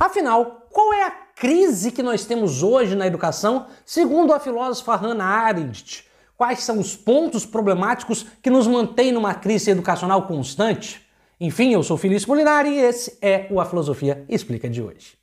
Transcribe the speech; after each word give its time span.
Afinal, 0.00 0.66
qual 0.70 0.94
é 0.94 1.04
a 1.04 1.10
crise 1.10 1.92
que 1.92 2.02
nós 2.02 2.24
temos 2.24 2.62
hoje 2.62 2.96
na 2.96 3.06
educação, 3.06 3.66
segundo 3.84 4.32
a 4.32 4.40
filósofa 4.40 4.96
Hannah 4.96 5.26
Arendt? 5.26 6.08
Quais 6.38 6.62
são 6.62 6.78
os 6.78 6.96
pontos 6.96 7.44
problemáticos 7.44 8.22
que 8.42 8.48
nos 8.48 8.66
mantêm 8.66 9.12
numa 9.12 9.34
crise 9.34 9.70
educacional 9.70 10.26
constante? 10.26 11.06
Enfim, 11.38 11.74
eu 11.74 11.82
sou 11.82 11.98
Feliz 11.98 12.24
Molinari 12.24 12.70
e 12.70 12.80
esse 12.80 13.18
é 13.20 13.46
o 13.50 13.60
A 13.60 13.66
Filosofia 13.66 14.24
Explica 14.26 14.70
de 14.70 14.80
hoje. 14.80 15.18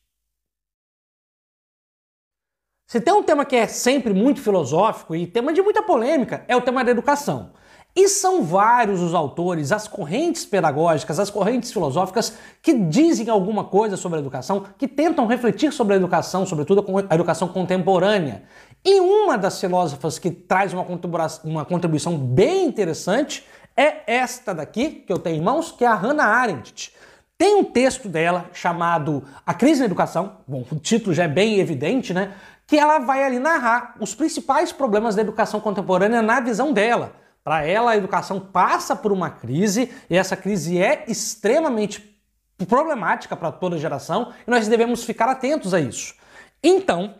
Se 2.85 3.01
tem 3.01 3.15
um 3.15 3.23
tema 3.23 3.45
que 3.45 3.55
é 3.55 3.65
sempre 3.65 4.13
muito 4.13 4.39
filosófico 4.39 5.15
e 5.15 5.25
tema 5.25 5.51
de 5.51 5.61
muita 5.63 5.81
polêmica, 5.81 6.45
é 6.47 6.55
o 6.55 6.61
tema 6.61 6.85
da 6.85 6.91
educação. 6.91 7.51
E 7.97 8.07
são 8.07 8.43
vários 8.43 9.01
os 9.01 9.15
autores, 9.15 9.71
as 9.71 9.87
correntes 9.87 10.45
pedagógicas, 10.45 11.19
as 11.19 11.31
correntes 11.31 11.73
filosóficas 11.73 12.37
que 12.61 12.71
dizem 12.71 13.27
alguma 13.27 13.63
coisa 13.63 13.97
sobre 13.97 14.19
a 14.19 14.21
educação, 14.21 14.67
que 14.77 14.87
tentam 14.87 15.25
refletir 15.25 15.73
sobre 15.73 15.95
a 15.95 15.97
educação, 15.97 16.45
sobretudo 16.45 16.85
a 17.09 17.15
educação 17.15 17.47
contemporânea. 17.47 18.43
E 18.85 18.99
uma 18.99 19.35
das 19.35 19.59
filósofas 19.59 20.19
que 20.19 20.29
traz 20.29 20.73
uma 21.43 21.65
contribuição 21.65 22.15
bem 22.19 22.67
interessante 22.67 23.43
é 23.75 24.03
esta 24.05 24.53
daqui, 24.53 25.03
que 25.07 25.11
eu 25.11 25.17
tenho 25.17 25.37
em 25.37 25.41
mãos, 25.41 25.71
que 25.71 25.83
é 25.83 25.87
a 25.87 25.95
Hannah 25.95 26.23
Arendt. 26.23 26.93
Tem 27.35 27.55
um 27.55 27.63
texto 27.63 28.07
dela 28.07 28.45
chamado 28.53 29.23
A 29.43 29.55
Crise 29.55 29.79
na 29.79 29.87
Educação, 29.87 30.37
bom, 30.47 30.63
o 30.71 30.75
título 30.75 31.15
já 31.15 31.23
é 31.23 31.27
bem 31.27 31.57
evidente, 31.57 32.13
né? 32.13 32.33
Que 32.67 32.77
ela 32.77 32.99
vai 32.99 33.23
ali 33.23 33.39
narrar 33.39 33.95
os 33.99 34.13
principais 34.13 34.71
problemas 34.71 35.15
da 35.15 35.23
educação 35.23 35.59
contemporânea 35.59 36.21
na 36.21 36.39
visão 36.39 36.71
dela. 36.71 37.25
Para 37.47 37.65
ela, 37.65 37.91
a 37.91 37.95
educação 37.95 38.41
passa 38.41 38.93
por 38.93 39.09
uma 39.09 39.29
crise 39.29 39.89
e 40.09 40.17
essa 40.17 40.35
crise 40.35 40.77
é 40.81 41.05
extremamente 41.07 42.19
problemática 42.67 43.37
para 43.37 43.53
toda 43.53 43.77
geração 43.77 44.33
e 44.45 44.51
nós 44.51 44.67
devemos 44.67 45.05
ficar 45.05 45.29
atentos 45.29 45.73
a 45.73 45.79
isso. 45.79 46.13
Então, 46.61 47.15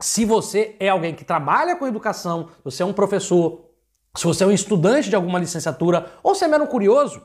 se 0.00 0.24
você 0.24 0.74
é 0.80 0.88
alguém 0.88 1.14
que 1.14 1.24
trabalha 1.24 1.76
com 1.76 1.86
educação, 1.86 2.48
você 2.64 2.82
é 2.82 2.84
um 2.84 2.92
professor, 2.92 3.70
se 4.16 4.24
você 4.24 4.42
é 4.42 4.46
um 4.48 4.50
estudante 4.50 5.08
de 5.08 5.14
alguma 5.14 5.38
licenciatura 5.38 6.14
ou 6.20 6.34
se 6.34 6.44
é 6.44 6.48
mero 6.48 6.66
curioso, 6.66 7.24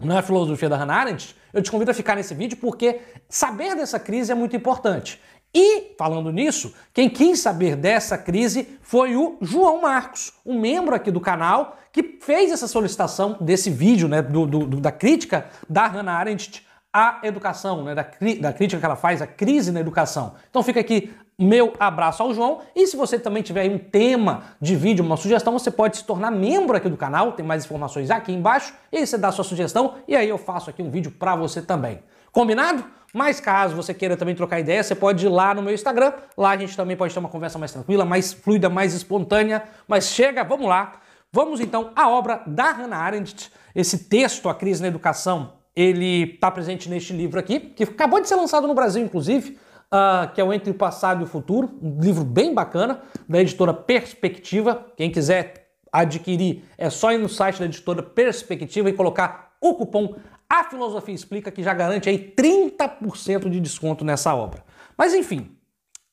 na 0.00 0.22
filosofia 0.22 0.70
da 0.70 0.78
Hannah 0.78 0.94
Arendt, 0.94 1.36
eu 1.52 1.62
te 1.62 1.70
convido 1.70 1.90
a 1.90 1.94
ficar 1.94 2.16
nesse 2.16 2.34
vídeo 2.34 2.56
porque 2.56 3.02
saber 3.28 3.76
dessa 3.76 4.00
crise 4.00 4.32
é 4.32 4.34
muito 4.34 4.56
importante. 4.56 5.20
E, 5.54 5.94
falando 5.96 6.32
nisso, 6.32 6.74
quem 6.92 7.08
quis 7.08 7.38
saber 7.38 7.76
dessa 7.76 8.18
crise 8.18 8.76
foi 8.82 9.14
o 9.14 9.36
João 9.40 9.80
Marcos, 9.80 10.32
um 10.44 10.58
membro 10.58 10.94
aqui 10.94 11.12
do 11.12 11.20
canal, 11.20 11.78
que 11.92 12.18
fez 12.20 12.50
essa 12.50 12.66
solicitação 12.66 13.36
desse 13.40 13.70
vídeo, 13.70 14.08
né, 14.08 14.20
do, 14.20 14.46
do, 14.46 14.66
da 14.80 14.90
crítica 14.90 15.46
da 15.68 15.86
Hannah 15.86 16.14
Arendt 16.14 16.66
à 16.92 17.20
educação, 17.22 17.84
né, 17.84 17.94
da, 17.94 18.02
da 18.40 18.52
crítica 18.52 18.80
que 18.80 18.84
ela 18.84 18.96
faz 18.96 19.22
à 19.22 19.28
crise 19.28 19.70
na 19.70 19.78
educação. 19.78 20.34
Então 20.50 20.60
fica 20.60 20.80
aqui 20.80 21.14
meu 21.38 21.72
abraço 21.78 22.22
ao 22.22 22.32
João. 22.32 22.60
E 22.74 22.86
se 22.86 22.96
você 22.96 23.18
também 23.18 23.42
tiver 23.42 23.68
um 23.68 23.78
tema 23.78 24.42
de 24.60 24.76
vídeo, 24.76 25.04
uma 25.04 25.16
sugestão, 25.16 25.52
você 25.52 25.70
pode 25.70 25.98
se 25.98 26.04
tornar 26.04 26.30
membro 26.30 26.76
aqui 26.76 26.88
do 26.88 26.96
canal, 26.96 27.32
tem 27.32 27.44
mais 27.44 27.64
informações 27.64 28.10
aqui 28.10 28.32
embaixo, 28.32 28.74
e 28.92 28.98
aí 28.98 29.06
você 29.06 29.18
dá 29.18 29.28
a 29.28 29.32
sua 29.32 29.44
sugestão 29.44 29.94
e 30.06 30.16
aí 30.16 30.28
eu 30.28 30.38
faço 30.38 30.70
aqui 30.70 30.82
um 30.82 30.90
vídeo 30.90 31.10
para 31.12 31.36
você 31.36 31.60
também. 31.62 32.00
Combinado? 32.34 32.84
Mas 33.14 33.38
caso 33.38 33.76
você 33.76 33.94
queira 33.94 34.16
também 34.16 34.34
trocar 34.34 34.58
ideia, 34.58 34.82
você 34.82 34.92
pode 34.92 35.24
ir 35.24 35.28
lá 35.28 35.54
no 35.54 35.62
meu 35.62 35.72
Instagram. 35.72 36.12
Lá 36.36 36.50
a 36.50 36.56
gente 36.56 36.76
também 36.76 36.96
pode 36.96 37.14
ter 37.14 37.20
uma 37.20 37.28
conversa 37.28 37.60
mais 37.60 37.70
tranquila, 37.70 38.04
mais 38.04 38.32
fluida, 38.32 38.68
mais 38.68 38.92
espontânea. 38.92 39.62
Mas 39.86 40.08
chega, 40.08 40.42
vamos 40.42 40.66
lá. 40.66 40.94
Vamos 41.32 41.60
então 41.60 41.92
à 41.94 42.10
obra 42.10 42.42
da 42.44 42.72
Hannah 42.72 42.96
Arendt. 42.96 43.52
Esse 43.72 44.08
texto, 44.08 44.48
A 44.48 44.54
Crise 44.54 44.82
na 44.82 44.88
Educação, 44.88 45.52
ele 45.76 46.34
está 46.34 46.50
presente 46.50 46.90
neste 46.90 47.12
livro 47.12 47.38
aqui, 47.38 47.60
que 47.60 47.84
acabou 47.84 48.20
de 48.20 48.28
ser 48.28 48.34
lançado 48.34 48.66
no 48.66 48.74
Brasil, 48.74 49.04
inclusive, 49.04 49.56
uh, 49.92 50.32
que 50.34 50.40
é 50.40 50.44
o 50.44 50.52
Entre 50.52 50.72
o 50.72 50.74
Passado 50.74 51.20
e 51.20 51.24
o 51.24 51.28
Futuro, 51.28 51.70
um 51.80 52.00
livro 52.00 52.24
bem 52.24 52.52
bacana, 52.52 53.00
da 53.28 53.40
editora 53.40 53.72
Perspectiva. 53.72 54.86
Quem 54.96 55.08
quiser 55.08 55.68
adquirir, 55.92 56.64
é 56.76 56.90
só 56.90 57.12
ir 57.12 57.18
no 57.18 57.28
site 57.28 57.60
da 57.60 57.66
editora 57.66 58.02
Perspectiva 58.02 58.90
e 58.90 58.92
colocar 58.92 59.54
o 59.60 59.74
cupom 59.74 60.16
a 60.48 60.64
filosofia 60.64 61.14
explica 61.14 61.50
que 61.50 61.62
já 61.62 61.74
garante 61.74 62.08
aí 62.08 62.34
30% 62.36 63.48
de 63.48 63.60
desconto 63.60 64.04
nessa 64.04 64.34
obra. 64.34 64.64
Mas 64.96 65.14
enfim, 65.14 65.56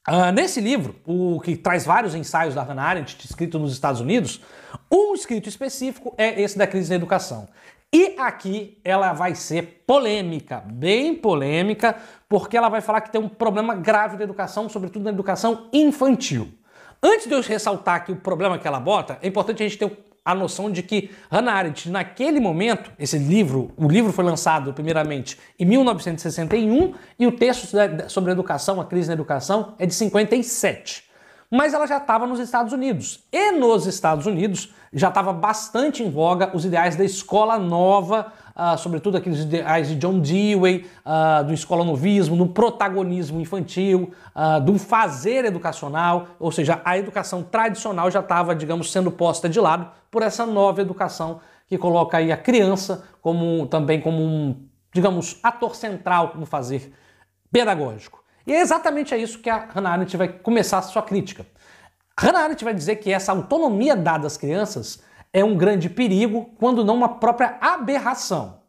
uh, 0.10 0.32
nesse 0.34 0.60
livro, 0.60 0.96
o 1.06 1.40
que 1.42 1.56
traz 1.56 1.86
vários 1.86 2.16
ensaios 2.16 2.56
da 2.56 2.64
Hannah 2.64 2.84
Arendt, 2.84 3.26
escrito 3.26 3.60
nos 3.60 3.74
Estados 3.74 4.02
Unidos, 4.02 4.42
um 4.92 5.14
escrito 5.14 5.48
específico 5.48 6.14
é 6.18 6.42
esse 6.42 6.58
da 6.58 6.66
crise 6.66 6.90
na 6.90 6.96
educação. 6.96 7.48
E 7.94 8.16
aqui 8.18 8.80
ela 8.86 9.12
vai 9.12 9.36
ser 9.36 9.84
polêmica, 9.86 10.64
bem 10.66 11.14
polêmica, 11.14 11.98
porque 12.30 12.56
ela 12.56 12.70
vai 12.70 12.80
falar 12.80 13.02
que 13.02 13.12
tem 13.12 13.20
um 13.20 13.28
problema 13.28 13.76
grave 13.76 14.16
da 14.16 14.24
educação, 14.24 14.70
sobretudo 14.70 15.04
na 15.04 15.12
educação 15.12 15.68
infantil. 15.74 16.54
Antes 17.04 17.28
de 17.28 17.34
eu 17.34 17.42
ressaltar 17.42 17.96
aqui 17.96 18.12
o 18.12 18.16
problema 18.16 18.60
que 18.60 18.68
ela 18.68 18.80
bota, 18.80 19.18
é 19.24 19.28
importante 19.28 19.64
a 19.64 19.68
gente 19.68 19.78
ter 19.80 19.92
a 20.24 20.36
noção 20.36 20.70
de 20.70 20.84
que 20.84 21.10
Hannah 21.32 21.54
Arendt, 21.54 21.90
naquele 21.90 22.40
momento, 22.40 22.92
esse 23.00 23.18
livro, 23.18 23.72
o 23.76 23.88
livro 23.88 24.14
foi 24.14 24.24
lançado 24.24 24.72
primeiramente 24.72 25.36
em 25.58 25.66
1961 25.66 26.94
e 27.18 27.26
o 27.26 27.32
texto 27.32 27.76
sobre 28.08 28.30
a 28.30 28.34
educação, 28.34 28.80
a 28.80 28.86
crise 28.86 29.08
na 29.08 29.16
educação, 29.16 29.74
é 29.80 29.88
de 29.88 29.96
57. 29.96 31.10
Mas 31.50 31.74
ela 31.74 31.88
já 31.88 31.98
estava 31.98 32.28
nos 32.28 32.40
Estados 32.40 32.72
Unidos. 32.72 33.26
E 33.32 33.52
nos 33.52 33.88
Estados 33.88 34.28
Unidos 34.28 34.72
já 34.94 35.10
estava 35.10 35.34
bastante 35.34 36.04
em 36.04 36.10
voga 36.12 36.56
os 36.56 36.66
ideais 36.66 36.96
da 36.96 37.04
escola 37.04 37.58
nova, 37.58 38.32
uh, 38.62 38.78
sobretudo 38.78 39.18
aqueles 39.18 39.40
ideais 39.40 39.88
de 39.88 39.96
John 39.96 40.20
Dewey, 40.20 40.86
uh, 41.04 41.44
do 41.44 41.54
escola 41.54 41.84
novismo, 41.84 42.38
do 42.38 42.46
protagonismo 42.46 43.42
infantil, 43.42 44.14
uh, 44.36 44.62
do 44.62 44.78
fazer 44.78 45.46
educacional, 45.46 46.28
ou 46.40 46.52
seja, 46.52 46.80
a 46.86 46.98
educação 46.98 47.42
tradicional 47.42 48.12
já 48.12 48.20
estava, 48.20 48.54
digamos, 48.54 48.92
sendo 48.92 49.12
posta 49.12 49.50
de 49.50 49.60
lado 49.60 49.90
por 50.12 50.22
essa 50.22 50.46
nova 50.46 50.82
educação 50.82 51.40
que 51.68 51.78
coloca 51.78 52.18
aí 52.18 52.32
a 52.32 52.38
criança 52.38 53.04
como 53.22 53.66
também 53.68 54.00
como 54.00 54.22
um, 54.22 54.68
digamos, 54.94 55.40
ator 55.42 55.76
central 55.76 56.34
no 56.36 56.46
fazer 56.46 56.94
pedagógico. 57.52 58.22
E 58.46 58.54
é 58.54 58.60
exatamente 58.60 59.14
a 59.14 59.18
isso 59.18 59.40
que 59.40 59.50
a 59.50 59.70
Hannah 59.74 59.92
Arendt 59.92 60.18
vai 60.18 60.28
começar 60.28 60.80
a 60.80 60.82
sua 60.82 61.02
crítica. 61.02 61.46
Hannah 62.20 62.42
Arendt 62.42 62.64
vai 62.64 62.74
dizer 62.74 62.98
que 62.98 63.12
essa 63.12 63.32
autonomia 63.32 63.96
dada 63.96 64.28
às 64.28 64.36
crianças 64.36 65.02
é 65.34 65.44
um 65.44 65.56
grande 65.56 65.90
perigo, 65.90 66.52
quando 66.58 66.84
não 66.84 66.96
uma 66.96 67.10
própria 67.20 67.58
aberração. 67.62 68.60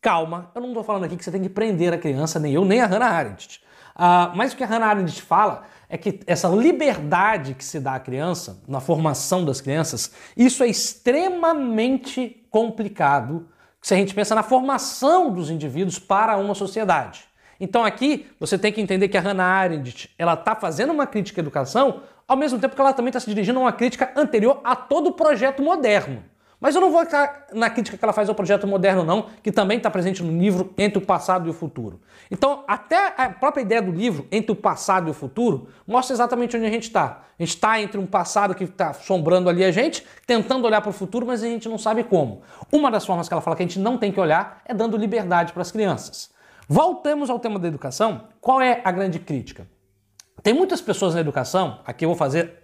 Calma, 0.00 0.50
eu 0.54 0.60
não 0.60 0.68
estou 0.68 0.84
falando 0.84 1.04
aqui 1.04 1.16
que 1.16 1.24
você 1.24 1.30
tem 1.30 1.42
que 1.42 1.48
prender 1.48 1.92
a 1.92 1.98
criança, 1.98 2.38
nem 2.38 2.52
eu, 2.52 2.64
nem 2.64 2.80
a 2.80 2.86
Hannah 2.86 3.10
Arendt. 3.10 3.60
Uh, 3.96 4.36
mas 4.36 4.52
o 4.52 4.56
que 4.56 4.62
a 4.62 4.66
Hannah 4.66 4.86
Arendt 4.86 5.20
fala 5.22 5.64
é 5.88 5.98
que 5.98 6.20
essa 6.26 6.48
liberdade 6.48 7.54
que 7.54 7.64
se 7.64 7.80
dá 7.80 7.94
à 7.94 8.00
criança, 8.00 8.62
na 8.68 8.80
formação 8.80 9.44
das 9.44 9.60
crianças, 9.60 10.12
isso 10.36 10.62
é 10.62 10.68
extremamente 10.68 12.46
complicado 12.50 13.48
se 13.80 13.94
a 13.94 13.96
gente 13.96 14.14
pensa 14.14 14.34
na 14.34 14.42
formação 14.42 15.32
dos 15.32 15.50
indivíduos 15.50 15.98
para 15.98 16.36
uma 16.36 16.54
sociedade. 16.54 17.24
Então 17.60 17.84
aqui 17.84 18.26
você 18.38 18.56
tem 18.56 18.72
que 18.72 18.80
entender 18.80 19.08
que 19.08 19.16
a 19.16 19.20
Hannah 19.20 19.44
Arendt 19.44 20.10
ela 20.16 20.34
está 20.34 20.54
fazendo 20.54 20.92
uma 20.92 21.06
crítica 21.06 21.40
à 21.40 21.42
educação, 21.42 22.02
ao 22.28 22.36
mesmo 22.36 22.58
tempo 22.58 22.74
que 22.74 22.80
ela 22.80 22.92
também 22.92 23.08
está 23.08 23.18
se 23.18 23.26
dirigindo 23.26 23.58
a 23.58 23.62
uma 23.62 23.72
crítica 23.72 24.12
anterior 24.14 24.60
a 24.62 24.76
todo 24.76 25.08
o 25.08 25.12
projeto 25.12 25.62
moderno. 25.62 26.22
Mas 26.60 26.74
eu 26.74 26.80
não 26.80 26.90
vou 26.90 27.00
na 27.52 27.70
crítica 27.70 27.96
que 27.96 28.04
ela 28.04 28.12
faz 28.12 28.28
ao 28.28 28.34
projeto 28.34 28.66
moderno, 28.66 29.04
não, 29.04 29.26
que 29.42 29.52
também 29.52 29.76
está 29.76 29.88
presente 29.88 30.24
no 30.24 30.36
livro 30.36 30.74
Entre 30.76 30.98
o 30.98 31.00
Passado 31.00 31.46
e 31.46 31.50
o 31.50 31.52
Futuro. 31.52 32.00
Então, 32.30 32.64
até 32.66 33.14
a 33.16 33.30
própria 33.30 33.62
ideia 33.62 33.80
do 33.80 33.92
livro, 33.92 34.26
Entre 34.30 34.50
o 34.50 34.56
Passado 34.56 35.06
e 35.06 35.10
o 35.12 35.14
Futuro, 35.14 35.68
mostra 35.86 36.14
exatamente 36.14 36.56
onde 36.56 36.66
a 36.66 36.70
gente 36.70 36.82
está. 36.82 37.22
A 37.38 37.42
gente 37.42 37.50
está 37.50 37.80
entre 37.80 37.96
um 37.96 38.06
passado 38.06 38.56
que 38.56 38.64
está 38.64 38.90
assombrando 38.90 39.48
ali 39.48 39.64
a 39.64 39.70
gente, 39.70 40.04
tentando 40.26 40.66
olhar 40.66 40.80
para 40.80 40.90
o 40.90 40.92
futuro, 40.92 41.24
mas 41.24 41.44
a 41.44 41.46
gente 41.46 41.68
não 41.68 41.78
sabe 41.78 42.02
como. 42.02 42.42
Uma 42.72 42.90
das 42.90 43.06
formas 43.06 43.28
que 43.28 43.34
ela 43.34 43.40
fala 43.40 43.54
que 43.54 43.62
a 43.62 43.66
gente 43.66 43.78
não 43.78 43.96
tem 43.96 44.10
que 44.10 44.18
olhar 44.18 44.60
é 44.64 44.74
dando 44.74 44.96
liberdade 44.96 45.52
para 45.52 45.62
as 45.62 45.70
crianças. 45.70 46.28
Voltemos 46.68 47.30
ao 47.30 47.38
tema 47.38 47.60
da 47.60 47.68
educação. 47.68 48.24
Qual 48.40 48.60
é 48.60 48.80
a 48.84 48.90
grande 48.90 49.20
crítica? 49.20 49.68
Tem 50.42 50.54
muitas 50.54 50.80
pessoas 50.80 51.14
na 51.14 51.20
educação, 51.20 51.80
aqui 51.84 52.04
eu 52.04 52.08
vou 52.08 52.16
fazer 52.16 52.54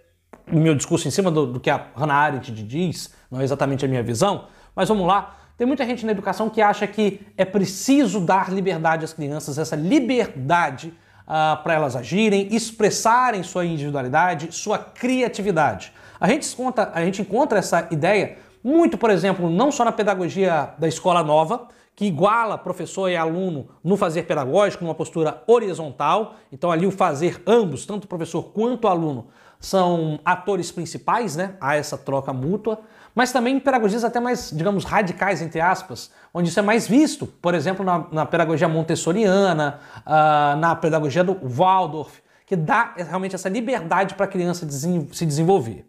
o 0.51 0.57
meu 0.57 0.75
discurso 0.75 1.07
em 1.07 1.11
cima 1.11 1.29
do, 1.29 1.45
do 1.45 1.59
que 1.59 1.69
a 1.69 1.87
Hannah 1.95 2.15
Arendt 2.15 2.51
diz, 2.51 3.13
não 3.29 3.41
é 3.41 3.43
exatamente 3.43 3.83
a 3.83 3.87
minha 3.87 4.03
visão, 4.03 4.47
mas 4.75 4.87
vamos 4.87 5.05
lá. 5.05 5.35
Tem 5.57 5.65
muita 5.65 5.85
gente 5.85 6.05
na 6.05 6.11
educação 6.11 6.49
que 6.49 6.61
acha 6.61 6.85
que 6.85 7.21
é 7.37 7.45
preciso 7.45 8.19
dar 8.19 8.51
liberdade 8.51 9.05
às 9.05 9.13
crianças, 9.13 9.57
essa 9.57 9.75
liberdade 9.75 10.93
uh, 11.23 11.61
para 11.63 11.73
elas 11.73 11.95
agirem, 11.95 12.53
expressarem 12.53 13.41
sua 13.43 13.65
individualidade, 13.65 14.53
sua 14.53 14.77
criatividade. 14.77 15.93
A 16.19 16.27
gente, 16.27 16.53
conta, 16.55 16.91
a 16.93 17.03
gente 17.03 17.21
encontra 17.21 17.59
essa 17.59 17.87
ideia 17.91 18.37
muito, 18.63 18.97
por 18.97 19.09
exemplo, 19.09 19.49
não 19.49 19.71
só 19.71 19.85
na 19.85 19.91
pedagogia 19.91 20.73
da 20.77 20.87
escola 20.87 21.23
nova, 21.23 21.67
que 21.95 22.05
iguala 22.05 22.57
professor 22.57 23.09
e 23.09 23.15
aluno 23.15 23.69
no 23.83 23.95
fazer 23.95 24.23
pedagógico, 24.23 24.83
numa 24.83 24.93
postura 24.93 25.41
horizontal. 25.47 26.35
Então, 26.51 26.69
ali 26.71 26.85
o 26.85 26.91
fazer, 26.91 27.41
ambos, 27.47 27.85
tanto 27.85 28.07
professor 28.07 28.43
quanto 28.51 28.87
aluno, 28.87 29.27
são 29.59 30.19
atores 30.25 30.71
principais, 30.71 31.35
né? 31.35 31.55
Há 31.61 31.75
essa 31.75 31.97
troca 31.97 32.33
mútua. 32.33 32.81
mas 33.15 33.31
também 33.31 33.57
pedagogias 33.61 34.03
até 34.03 34.19
mais, 34.19 34.51
digamos, 34.51 34.83
radicais, 34.83 35.41
entre 35.41 35.61
aspas, 35.61 36.11
onde 36.33 36.49
isso 36.49 36.59
é 36.59 36.61
mais 36.61 36.85
visto, 36.85 37.25
por 37.25 37.55
exemplo, 37.55 37.85
na, 37.85 38.05
na 38.11 38.25
pedagogia 38.25 38.67
montessoriana, 38.67 39.79
uh, 40.05 40.59
na 40.59 40.75
pedagogia 40.75 41.23
do 41.23 41.39
Waldorf, 41.41 42.19
que 42.45 42.57
dá 42.57 42.93
realmente 42.97 43.33
essa 43.33 43.47
liberdade 43.47 44.15
para 44.15 44.25
a 44.25 44.27
criança 44.27 44.69
se 44.69 45.25
desenvolver. 45.25 45.87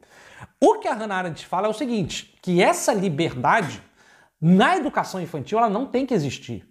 O 0.60 0.78
que 0.78 0.86
a 0.86 0.94
Hannah 0.94 1.16
Arendt 1.16 1.44
fala 1.44 1.66
é 1.66 1.70
o 1.70 1.74
seguinte, 1.74 2.34
que 2.40 2.62
essa 2.62 2.94
liberdade 2.94 3.82
na 4.40 4.76
educação 4.76 5.20
infantil 5.20 5.58
ela 5.58 5.70
não 5.70 5.86
tem 5.86 6.06
que 6.06 6.14
existir. 6.14 6.68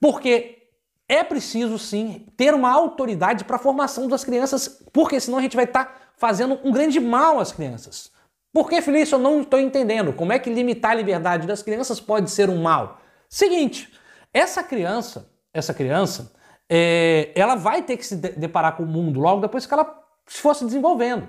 Porque 0.00 0.64
é 1.08 1.22
preciso 1.22 1.78
sim 1.78 2.26
ter 2.36 2.54
uma 2.54 2.70
autoridade 2.70 3.44
para 3.44 3.56
a 3.56 3.58
formação 3.58 4.08
das 4.08 4.24
crianças, 4.24 4.82
porque 4.92 5.20
senão 5.20 5.38
a 5.38 5.42
gente 5.42 5.56
vai 5.56 5.64
estar 5.64 5.84
tá 5.84 5.94
fazendo 6.16 6.58
um 6.64 6.72
grande 6.72 6.98
mal 7.00 7.38
às 7.38 7.52
crianças. 7.52 8.10
Por 8.52 8.68
que, 8.68 8.80
Felício, 8.80 9.16
eu 9.16 9.18
não 9.18 9.42
estou 9.42 9.58
entendendo? 9.58 10.12
Como 10.12 10.32
é 10.32 10.38
que 10.38 10.48
limitar 10.48 10.92
a 10.92 10.94
liberdade 10.94 11.46
das 11.46 11.62
crianças 11.62 12.00
pode 12.00 12.30
ser 12.30 12.48
um 12.48 12.62
mal? 12.62 13.00
Seguinte, 13.28 13.92
essa 14.32 14.62
criança, 14.62 15.30
essa 15.52 15.74
criança, 15.74 16.32
é, 16.68 17.32
ela 17.34 17.56
vai 17.56 17.82
ter 17.82 17.96
que 17.96 18.06
se 18.06 18.16
deparar 18.16 18.76
com 18.76 18.84
o 18.84 18.86
mundo 18.86 19.20
logo 19.20 19.40
depois 19.40 19.66
que 19.66 19.74
ela 19.74 20.02
se 20.26 20.40
fosse 20.40 20.64
desenvolvendo. 20.64 21.28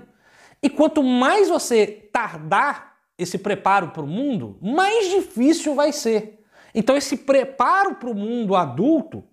E 0.62 0.70
quanto 0.70 1.02
mais 1.02 1.48
você 1.48 1.86
tardar 2.12 2.95
esse 3.18 3.38
preparo 3.38 3.88
para 3.88 4.02
o 4.02 4.06
mundo, 4.06 4.58
mais 4.60 5.10
difícil 5.10 5.74
vai 5.74 5.92
ser. 5.92 6.44
Então, 6.74 6.96
esse 6.96 7.16
preparo 7.16 7.94
para 7.94 8.10
o 8.10 8.14
mundo 8.14 8.54
adulto 8.54 9.24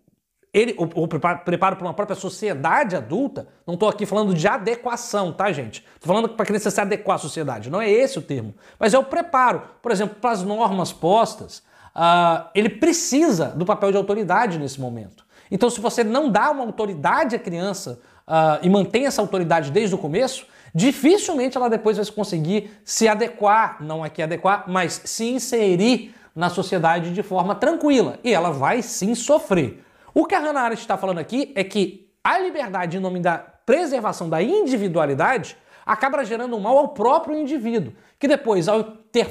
ele, 0.54 0.76
o, 0.78 0.84
o 0.84 1.08
preparo 1.08 1.76
para 1.76 1.86
uma 1.86 1.96
própria 1.96 2.16
sociedade 2.16 2.96
adulta, 2.96 3.48
não 3.66 3.74
estou 3.74 3.90
aqui 3.90 4.06
falando 4.06 4.36
de 4.36 4.48
adequação, 4.48 5.34
tá, 5.34 5.52
gente? 5.52 5.84
Estou 5.96 6.14
falando 6.14 6.30
para 6.30 6.44
a 6.44 6.46
criança 6.46 6.70
se 6.70 6.80
adequar 6.80 7.16
à 7.16 7.18
sociedade, 7.18 7.72
não 7.72 7.82
é 7.82 7.90
esse 7.90 8.20
o 8.20 8.22
termo. 8.22 8.54
Mas 8.78 8.94
é 8.94 9.00
o 9.00 9.04
preparo, 9.04 9.64
por 9.82 9.92
exemplo, 9.92 10.18
para 10.22 10.30
as 10.30 10.44
normas 10.44 10.94
postas, 10.94 11.64
uh, 11.96 12.48
ele 12.54 12.70
precisa 12.70 13.48
do 13.48 13.66
papel 13.66 13.90
de 13.90 13.98
autoridade 13.98 14.60
nesse 14.60 14.80
momento. 14.80 15.26
Então, 15.50 15.72
se 15.72 15.82
você 15.82 16.04
não 16.04 16.30
dá 16.30 16.52
uma 16.52 16.64
autoridade 16.64 17.36
à 17.36 17.40
criança 17.40 18.00
uh, 18.28 18.60
e 18.62 18.70
mantém 18.70 19.08
essa 19.08 19.24
autoridade 19.24 19.72
desde 19.72 19.96
o 19.96 19.98
começo, 19.98 20.46
dificilmente 20.74 21.58
ela 21.58 21.70
depois 21.70 21.98
vai 21.98 22.06
conseguir 22.08 22.72
se 22.84 23.08
adequar, 23.08 23.78
não 23.82 24.04
aqui 24.04 24.22
adequar, 24.22 24.66
mas 24.68 25.02
se 25.06 25.26
inserir 25.26 26.14
na 26.36 26.50
sociedade 26.50 27.14
de 27.14 27.22
forma 27.22 27.56
tranquila. 27.56 28.20
E 28.24 28.34
ela 28.34 28.52
vai 28.52 28.82
sim 28.82 29.14
sofrer. 29.14 29.84
O 30.14 30.26
que 30.26 30.36
a 30.36 30.40
Hannah 30.40 30.62
Arendt 30.62 30.82
está 30.82 30.98
falando 30.98 31.20
aqui 31.20 31.52
é 31.56 31.64
que 31.64 32.10
a 32.24 32.40
liberdade 32.40 32.98
em 32.98 33.00
nome 33.00 33.20
da 33.20 33.38
preservação 33.38 34.30
da 34.30 34.42
individualidade 34.42 35.58
acaba 35.86 36.24
gerando 36.24 36.56
um 36.56 36.60
mal 36.60 36.78
ao 36.78 36.90
próprio 36.90 37.38
indivíduo, 37.38 37.94
que 38.18 38.28
depois, 38.28 38.68
ao, 38.68 38.84
ter 38.84 39.28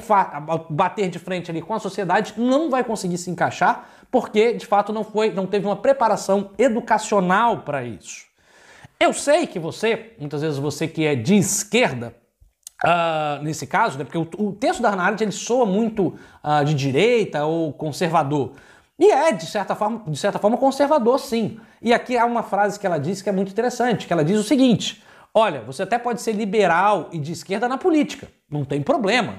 ao 0.47 0.67
bater 0.69 1.09
de 1.09 1.17
frente 1.17 1.49
ali 1.49 1.61
com 1.61 1.73
a 1.73 1.79
sociedade, 1.79 2.35
não 2.37 2.69
vai 2.69 2.83
conseguir 2.83 3.17
se 3.17 3.31
encaixar, 3.31 3.89
porque 4.11 4.53
de 4.53 4.65
fato 4.65 4.93
não 4.93 5.03
foi, 5.03 5.31
não 5.31 5.47
teve 5.47 5.65
uma 5.65 5.75
preparação 5.75 6.51
educacional 6.57 7.61
para 7.61 7.83
isso. 7.83 8.32
Eu 9.03 9.11
sei 9.11 9.45
que 9.45 9.59
você, 9.59 10.13
muitas 10.17 10.41
vezes 10.41 10.57
você 10.57 10.87
que 10.87 11.05
é 11.05 11.13
de 11.13 11.35
esquerda, 11.35 12.15
Uh, 12.83 13.41
nesse 13.41 13.65
caso, 13.65 13.97
né, 13.97 14.03
porque 14.03 14.17
o, 14.17 14.27
o, 14.45 14.51
texto 14.51 14.81
da 14.81 14.89
Hannah 14.89 15.05
Arendt 15.05 15.23
ele 15.23 15.31
soa 15.31 15.65
muito 15.65 16.19
uh, 16.43 16.65
de 16.65 16.73
direita 16.73 17.45
ou 17.45 17.71
conservador. 17.71 18.55
E 18.99 19.09
é, 19.09 19.31
de 19.31 19.45
certa 19.45 19.73
forma, 19.73 20.03
de 20.05 20.17
certa 20.17 20.37
forma, 20.37 20.57
conservador, 20.57 21.17
sim. 21.17 21.61
E 21.81 21.93
aqui 21.93 22.17
há 22.17 22.25
uma 22.25 22.43
frase 22.43 22.77
que 22.77 22.85
ela 22.85 22.97
diz 22.97 23.21
que 23.21 23.29
é 23.29 23.31
muito 23.31 23.53
interessante, 23.53 24.05
que 24.05 24.11
ela 24.11 24.25
diz 24.25 24.37
o 24.37 24.43
seguinte: 24.43 25.01
olha, 25.33 25.61
você 25.61 25.83
até 25.83 25.97
pode 25.97 26.21
ser 26.21 26.33
liberal 26.33 27.07
e 27.13 27.19
de 27.19 27.31
esquerda 27.31 27.69
na 27.69 27.77
política, 27.77 28.27
não 28.51 28.65
tem 28.65 28.81
problema. 28.81 29.35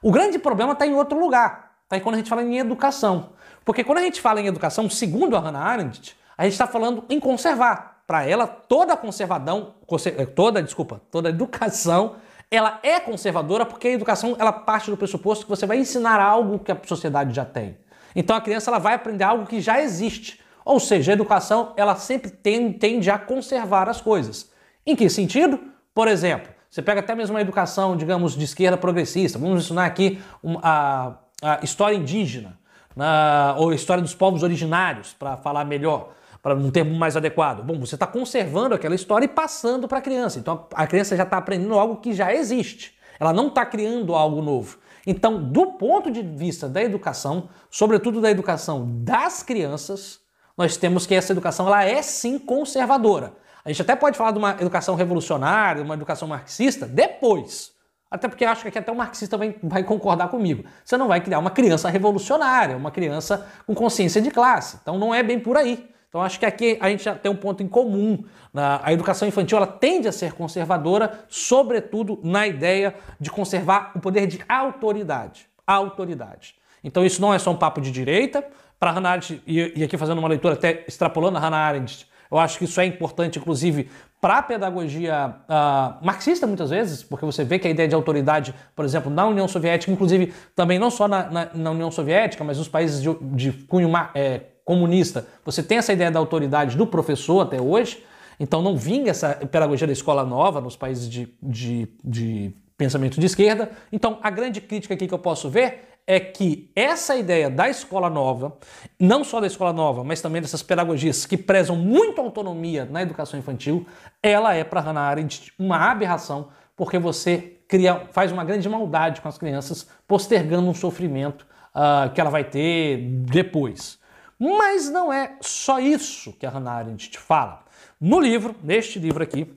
O 0.00 0.12
grande 0.12 0.38
problema 0.38 0.72
está 0.72 0.86
em 0.86 0.94
outro 0.94 1.18
lugar, 1.18 1.72
está 1.82 1.98
quando 1.98 2.14
a 2.14 2.18
gente 2.18 2.30
fala 2.30 2.44
em 2.44 2.58
educação. 2.58 3.30
Porque 3.64 3.82
quando 3.82 3.98
a 3.98 4.02
gente 4.02 4.20
fala 4.20 4.40
em 4.40 4.46
educação, 4.46 4.88
segundo 4.88 5.36
a 5.36 5.40
Hannah 5.40 5.58
Arendt, 5.58 6.16
a 6.38 6.44
gente 6.44 6.52
está 6.52 6.68
falando 6.68 7.04
em 7.08 7.18
conservar. 7.18 7.95
Para 8.06 8.24
ela, 8.24 8.46
toda 8.46 8.96
conservadão, 8.96 9.74
eh, 10.16 10.26
toda, 10.26 10.62
desculpa, 10.62 11.00
toda 11.10 11.28
educação, 11.28 12.16
ela 12.50 12.78
é 12.82 13.00
conservadora 13.00 13.66
porque 13.66 13.88
a 13.88 13.92
educação 13.92 14.36
ela 14.38 14.52
parte 14.52 14.90
do 14.90 14.96
pressuposto 14.96 15.44
que 15.44 15.50
você 15.50 15.66
vai 15.66 15.78
ensinar 15.78 16.20
algo 16.20 16.58
que 16.60 16.70
a 16.70 16.78
sociedade 16.84 17.34
já 17.34 17.44
tem. 17.44 17.76
Então 18.14 18.36
a 18.36 18.40
criança 18.40 18.70
ela 18.70 18.78
vai 18.78 18.94
aprender 18.94 19.24
algo 19.24 19.46
que 19.46 19.60
já 19.60 19.80
existe. 19.82 20.40
Ou 20.64 20.80
seja, 20.80 21.12
a 21.12 21.14
educação 21.14 21.72
ela 21.76 21.96
sempre 21.96 22.30
tende, 22.30 22.78
tende 22.78 23.10
a 23.10 23.18
conservar 23.18 23.88
as 23.88 24.00
coisas. 24.00 24.50
Em 24.86 24.94
que 24.94 25.08
sentido? 25.10 25.60
Por 25.92 26.08
exemplo, 26.08 26.48
você 26.70 26.82
pega 26.82 27.00
até 27.00 27.14
mesmo 27.14 27.34
uma 27.34 27.40
educação, 27.40 27.96
digamos, 27.96 28.36
de 28.36 28.44
esquerda 28.44 28.76
progressista. 28.76 29.38
Vamos 29.38 29.64
ensinar 29.64 29.86
aqui 29.86 30.20
a, 30.62 31.14
a 31.42 31.60
história 31.62 31.96
indígena, 31.96 32.58
na, 32.94 33.54
ou 33.58 33.70
a 33.70 33.74
história 33.74 34.02
dos 34.02 34.14
povos 34.14 34.42
originários, 34.42 35.12
para 35.12 35.36
falar 35.36 35.64
melhor, 35.64 36.10
para 36.46 36.54
um 36.54 36.70
termo 36.70 36.94
mais 36.94 37.16
adequado. 37.16 37.64
Bom, 37.64 37.76
você 37.80 37.96
está 37.96 38.06
conservando 38.06 38.72
aquela 38.72 38.94
história 38.94 39.24
e 39.24 39.28
passando 39.28 39.88
para 39.88 39.98
a 39.98 40.00
criança. 40.00 40.38
Então 40.38 40.68
a 40.72 40.86
criança 40.86 41.16
já 41.16 41.24
está 41.24 41.38
aprendendo 41.38 41.74
algo 41.76 41.96
que 41.96 42.12
já 42.12 42.32
existe. 42.32 42.94
Ela 43.18 43.32
não 43.32 43.48
está 43.48 43.66
criando 43.66 44.14
algo 44.14 44.40
novo. 44.40 44.78
Então, 45.04 45.42
do 45.42 45.72
ponto 45.72 46.08
de 46.08 46.22
vista 46.22 46.68
da 46.68 46.80
educação, 46.80 47.48
sobretudo 47.68 48.20
da 48.20 48.30
educação 48.30 48.86
das 49.02 49.42
crianças, 49.42 50.20
nós 50.56 50.76
temos 50.76 51.04
que 51.04 51.16
essa 51.16 51.32
educação 51.32 51.66
ela 51.66 51.84
é 51.84 52.00
sim 52.00 52.38
conservadora. 52.38 53.32
A 53.64 53.68
gente 53.68 53.82
até 53.82 53.96
pode 53.96 54.16
falar 54.16 54.30
de 54.30 54.38
uma 54.38 54.52
educação 54.60 54.94
revolucionária, 54.94 55.82
uma 55.82 55.94
educação 55.94 56.28
marxista, 56.28 56.86
depois. 56.86 57.72
Até 58.08 58.28
porque 58.28 58.44
acho 58.44 58.62
que 58.62 58.68
aqui 58.68 58.78
até 58.78 58.92
o 58.92 58.96
marxista 58.96 59.36
vai, 59.36 59.56
vai, 59.64 59.82
concordar 59.82 60.28
comigo. 60.28 60.64
Você 60.84 60.96
não 60.96 61.08
vai 61.08 61.20
criar 61.20 61.40
uma 61.40 61.50
criança 61.50 61.88
revolucionária, 61.88 62.76
uma 62.76 62.92
criança 62.92 63.48
com 63.66 63.74
consciência 63.74 64.22
de 64.22 64.30
classe. 64.30 64.78
Então 64.80 64.96
não 64.96 65.12
é 65.12 65.24
bem 65.24 65.40
por 65.40 65.56
aí. 65.56 65.95
Então 66.16 66.24
acho 66.24 66.38
que 66.38 66.46
aqui 66.46 66.78
a 66.80 66.88
gente 66.88 67.04
já 67.04 67.14
tem 67.14 67.30
um 67.30 67.36
ponto 67.36 67.62
em 67.62 67.68
comum. 67.68 68.24
A 68.54 68.90
educação 68.90 69.28
infantil 69.28 69.58
ela 69.58 69.66
tende 69.66 70.08
a 70.08 70.12
ser 70.12 70.32
conservadora, 70.32 71.26
sobretudo 71.28 72.18
na 72.22 72.46
ideia 72.46 72.94
de 73.20 73.30
conservar 73.30 73.92
o 73.94 74.00
poder 74.00 74.26
de 74.26 74.40
autoridade. 74.48 75.46
Autoridade. 75.66 76.54
Então 76.82 77.04
isso 77.04 77.20
não 77.20 77.34
é 77.34 77.38
só 77.38 77.50
um 77.50 77.56
papo 77.56 77.82
de 77.82 77.90
direita. 77.90 78.42
Para 78.80 78.92
Hannah 78.92 79.10
Arendt, 79.10 79.42
e 79.46 79.84
aqui 79.84 79.98
fazendo 79.98 80.16
uma 80.16 80.28
leitura 80.28 80.54
até 80.54 80.84
extrapolando 80.88 81.36
a 81.36 81.40
Hannah 81.40 81.58
Arendt, 81.58 82.08
eu 82.30 82.38
acho 82.38 82.56
que 82.56 82.64
isso 82.64 82.80
é 82.80 82.86
importante, 82.86 83.38
inclusive, 83.38 83.90
para 84.18 84.38
a 84.38 84.42
pedagogia 84.42 85.36
uh, 85.44 86.04
marxista, 86.04 86.46
muitas 86.46 86.70
vezes, 86.70 87.02
porque 87.02 87.26
você 87.26 87.44
vê 87.44 87.58
que 87.58 87.68
a 87.68 87.70
ideia 87.70 87.88
de 87.88 87.94
autoridade, 87.94 88.54
por 88.74 88.86
exemplo, 88.86 89.10
na 89.10 89.26
União 89.26 89.46
Soviética, 89.46 89.92
inclusive 89.92 90.32
também 90.54 90.78
não 90.78 90.90
só 90.90 91.06
na, 91.06 91.30
na, 91.30 91.50
na 91.52 91.70
União 91.72 91.90
Soviética, 91.90 92.42
mas 92.42 92.56
nos 92.56 92.68
países 92.68 93.02
de, 93.02 93.14
de 93.20 93.52
cunho 93.52 93.90
é, 94.14 94.55
comunista, 94.66 95.26
você 95.44 95.62
tem 95.62 95.78
essa 95.78 95.92
ideia 95.92 96.10
da 96.10 96.18
autoridade 96.18 96.76
do 96.76 96.86
professor 96.88 97.40
até 97.40 97.62
hoje, 97.62 98.04
então 98.38 98.60
não 98.60 98.76
vinha 98.76 99.12
essa 99.12 99.30
pedagogia 99.30 99.86
da 99.86 99.92
escola 99.92 100.24
nova 100.24 100.60
nos 100.60 100.76
países 100.76 101.08
de, 101.08 101.32
de, 101.40 101.88
de 102.04 102.52
pensamento 102.76 103.20
de 103.20 103.26
esquerda. 103.26 103.70
Então 103.92 104.18
a 104.20 104.28
grande 104.28 104.60
crítica 104.60 104.92
aqui 104.92 105.06
que 105.06 105.14
eu 105.14 105.20
posso 105.20 105.48
ver 105.48 105.96
é 106.04 106.18
que 106.18 106.68
essa 106.74 107.16
ideia 107.16 107.48
da 107.48 107.68
escola 107.68 108.10
nova, 108.10 108.58
não 108.98 109.22
só 109.22 109.40
da 109.40 109.46
escola 109.46 109.72
nova, 109.72 110.02
mas 110.02 110.20
também 110.20 110.42
dessas 110.42 110.64
pedagogias 110.64 111.24
que 111.24 111.36
prezam 111.36 111.76
muito 111.76 112.20
autonomia 112.20 112.84
na 112.84 113.02
educação 113.02 113.38
infantil, 113.38 113.86
ela 114.20 114.52
é 114.52 114.64
para 114.64 114.80
Hannah 114.80 115.02
Arendt 115.02 115.52
uma 115.56 115.78
aberração, 115.90 116.48
porque 116.76 116.98
você 116.98 117.58
cria, 117.68 118.02
faz 118.10 118.32
uma 118.32 118.44
grande 118.44 118.68
maldade 118.68 119.20
com 119.20 119.28
as 119.28 119.38
crianças, 119.38 119.88
postergando 120.08 120.68
um 120.68 120.74
sofrimento 120.74 121.46
uh, 121.72 122.12
que 122.12 122.20
ela 122.20 122.30
vai 122.30 122.42
ter 122.42 122.98
depois. 122.98 124.04
Mas 124.38 124.90
não 124.90 125.12
é 125.12 125.36
só 125.40 125.78
isso 125.78 126.32
que 126.32 126.44
a 126.44 126.50
Hannah 126.50 126.72
Arendt 126.72 127.10
te 127.10 127.18
fala. 127.18 127.64
No 128.00 128.20
livro, 128.20 128.54
neste 128.62 128.98
livro 128.98 129.22
aqui, 129.22 129.50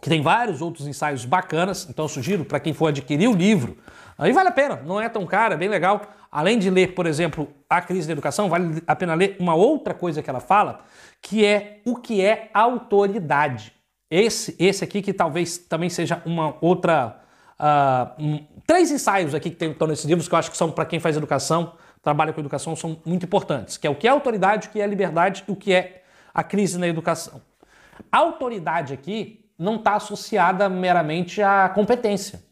que 0.00 0.08
tem 0.08 0.22
vários 0.22 0.60
outros 0.62 0.86
ensaios 0.86 1.24
bacanas, 1.24 1.86
então 1.88 2.06
eu 2.06 2.08
sugiro 2.08 2.44
para 2.44 2.60
quem 2.60 2.72
for 2.72 2.88
adquirir 2.88 3.28
o 3.28 3.34
livro, 3.34 3.76
aí 4.18 4.32
vale 4.32 4.48
a 4.48 4.52
pena, 4.52 4.82
não 4.84 5.00
é 5.00 5.08
tão 5.08 5.26
caro, 5.26 5.54
é 5.54 5.56
bem 5.56 5.68
legal. 5.68 6.02
Além 6.30 6.58
de 6.58 6.68
ler, 6.68 6.94
por 6.94 7.06
exemplo, 7.06 7.48
A 7.70 7.80
Crise 7.80 8.06
da 8.06 8.12
Educação, 8.12 8.48
vale 8.48 8.82
a 8.86 8.96
pena 8.96 9.14
ler 9.14 9.36
uma 9.38 9.54
outra 9.54 9.94
coisa 9.94 10.22
que 10.22 10.28
ela 10.28 10.40
fala, 10.40 10.80
que 11.22 11.44
é 11.44 11.80
o 11.84 11.96
que 11.96 12.20
é 12.20 12.50
autoridade. 12.52 13.72
Esse, 14.10 14.54
esse 14.58 14.82
aqui 14.82 15.00
que 15.00 15.12
talvez 15.12 15.58
também 15.58 15.88
seja 15.88 16.22
uma 16.24 16.56
outra. 16.60 17.20
Uh, 17.58 18.22
um, 18.22 18.46
três 18.66 18.90
ensaios 18.90 19.34
aqui 19.34 19.48
que 19.48 19.56
tem, 19.56 19.70
estão 19.70 19.86
nesses 19.86 20.04
livros 20.04 20.26
que 20.26 20.34
eu 20.34 20.38
acho 20.38 20.50
que 20.50 20.56
são 20.56 20.70
para 20.70 20.84
quem 20.84 20.98
faz 20.98 21.16
educação 21.16 21.72
trabalha 22.04 22.32
com 22.32 22.40
educação 22.40 22.76
são 22.76 23.00
muito 23.04 23.24
importantes, 23.24 23.78
que 23.78 23.86
é 23.86 23.90
o 23.90 23.96
que 23.96 24.06
é 24.06 24.10
autoridade, 24.10 24.68
o 24.68 24.70
que 24.70 24.80
é 24.80 24.86
liberdade 24.86 25.42
e 25.48 25.50
o 25.50 25.56
que 25.56 25.72
é 25.72 26.04
a 26.32 26.44
crise 26.44 26.78
na 26.78 26.86
educação. 26.86 27.40
A 28.12 28.18
autoridade 28.18 28.92
aqui 28.92 29.44
não 29.58 29.76
está 29.76 29.94
associada 29.94 30.68
meramente 30.68 31.40
à 31.40 31.68
competência. 31.68 32.42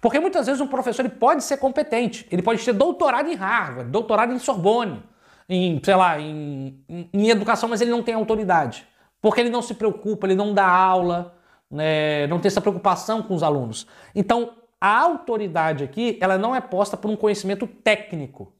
Porque 0.00 0.20
muitas 0.20 0.46
vezes 0.46 0.60
um 0.60 0.66
professor 0.66 1.02
ele 1.02 1.14
pode 1.14 1.44
ser 1.44 1.56
competente, 1.56 2.26
ele 2.30 2.42
pode 2.42 2.62
ter 2.64 2.72
doutorado 2.72 3.30
em 3.30 3.34
Harvard, 3.34 3.90
doutorado 3.90 4.32
em 4.32 4.38
Sorbonne, 4.38 5.02
em, 5.48 5.80
sei 5.82 5.94
lá, 5.94 6.20
em, 6.20 6.84
em, 6.88 7.08
em 7.12 7.30
educação, 7.30 7.68
mas 7.68 7.80
ele 7.80 7.90
não 7.90 8.02
tem 8.02 8.14
autoridade. 8.14 8.86
Porque 9.20 9.40
ele 9.40 9.50
não 9.50 9.62
se 9.62 9.74
preocupa, 9.74 10.26
ele 10.26 10.34
não 10.34 10.52
dá 10.52 10.66
aula, 10.66 11.34
né, 11.70 12.26
não 12.26 12.40
tem 12.40 12.48
essa 12.48 12.60
preocupação 12.60 13.22
com 13.22 13.34
os 13.34 13.42
alunos. 13.42 13.86
Então, 14.14 14.54
a 14.80 14.98
autoridade 14.98 15.84
aqui, 15.84 16.18
ela 16.20 16.36
não 16.36 16.54
é 16.54 16.60
posta 16.60 16.96
por 16.96 17.08
um 17.08 17.14
conhecimento 17.14 17.68
técnico. 17.68 18.52